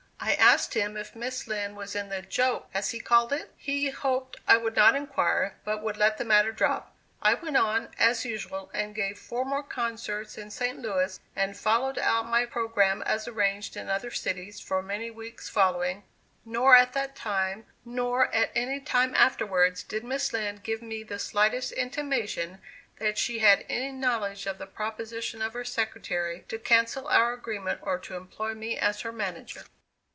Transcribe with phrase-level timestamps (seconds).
[0.23, 3.51] I asked him if Miss Lind was in the "joke," as he called it?
[3.57, 6.95] He hoped I would not inquire, but would let the matter drop.
[7.23, 10.77] I went on, as usual, and gave four more concerts in St.
[10.77, 16.03] Louis, and followed out my programme as arranged in other cities for many weeks following;
[16.45, 21.17] nor at that time, nor at any time afterwards, did Miss Lind give me the
[21.17, 22.61] slightest intimation
[22.99, 27.79] that she had any knowledge of the proposition of her secretary to cancel our agreement
[27.81, 29.63] or to employ me as her manager.